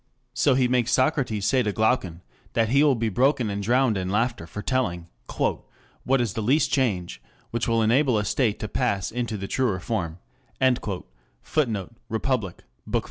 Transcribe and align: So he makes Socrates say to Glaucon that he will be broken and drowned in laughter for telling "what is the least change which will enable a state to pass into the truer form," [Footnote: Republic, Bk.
So 0.33 0.55
he 0.55 0.67
makes 0.67 0.91
Socrates 0.91 1.45
say 1.45 1.61
to 1.61 1.71
Glaucon 1.71 2.21
that 2.53 2.69
he 2.69 2.83
will 2.83 2.95
be 2.95 3.07
broken 3.07 3.51
and 3.51 3.61
drowned 3.61 3.99
in 3.99 4.09
laughter 4.09 4.47
for 4.47 4.63
telling 4.63 5.05
"what 5.37 6.19
is 6.19 6.33
the 6.33 6.41
least 6.41 6.71
change 6.71 7.21
which 7.51 7.67
will 7.67 7.83
enable 7.83 8.17
a 8.17 8.25
state 8.25 8.57
to 8.61 8.67
pass 8.67 9.11
into 9.11 9.37
the 9.37 9.47
truer 9.47 9.79
form," 9.79 10.17
[Footnote: 11.43 11.93
Republic, 12.09 12.63
Bk. 12.89 12.99